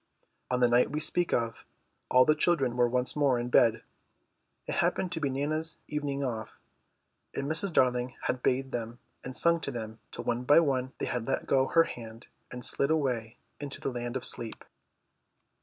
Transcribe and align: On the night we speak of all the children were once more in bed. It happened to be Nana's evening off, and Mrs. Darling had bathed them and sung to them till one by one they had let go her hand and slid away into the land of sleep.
On 0.49 0.61
the 0.61 0.67
night 0.67 0.89
we 0.89 0.99
speak 0.99 1.31
of 1.31 1.63
all 2.09 2.25
the 2.25 2.33
children 2.33 2.75
were 2.75 2.87
once 2.89 3.15
more 3.15 3.37
in 3.37 3.49
bed. 3.49 3.83
It 4.65 4.73
happened 4.81 5.11
to 5.11 5.19
be 5.19 5.29
Nana's 5.29 5.77
evening 5.87 6.23
off, 6.23 6.57
and 7.35 7.45
Mrs. 7.45 7.71
Darling 7.71 8.15
had 8.23 8.41
bathed 8.41 8.71
them 8.71 8.97
and 9.23 9.37
sung 9.37 9.59
to 9.59 9.69
them 9.69 9.99
till 10.11 10.23
one 10.23 10.43
by 10.43 10.59
one 10.59 10.93
they 10.97 11.05
had 11.05 11.27
let 11.27 11.45
go 11.45 11.67
her 11.67 11.83
hand 11.83 12.25
and 12.51 12.65
slid 12.65 12.89
away 12.89 13.37
into 13.59 13.79
the 13.79 13.91
land 13.91 14.15
of 14.17 14.25
sleep. 14.25 14.65